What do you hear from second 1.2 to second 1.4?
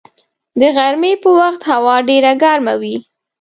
په